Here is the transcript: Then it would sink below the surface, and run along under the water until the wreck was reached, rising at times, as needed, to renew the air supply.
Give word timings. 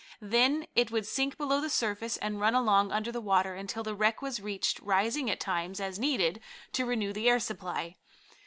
Then 0.19 0.65
it 0.75 0.89
would 0.89 1.05
sink 1.05 1.37
below 1.37 1.61
the 1.61 1.69
surface, 1.69 2.17
and 2.17 2.39
run 2.41 2.55
along 2.55 2.91
under 2.91 3.11
the 3.11 3.21
water 3.21 3.53
until 3.53 3.83
the 3.83 3.93
wreck 3.93 4.19
was 4.19 4.39
reached, 4.41 4.79
rising 4.79 5.29
at 5.29 5.39
times, 5.39 5.79
as 5.79 5.99
needed, 5.99 6.41
to 6.71 6.87
renew 6.87 7.13
the 7.13 7.29
air 7.29 7.39
supply. 7.39 7.97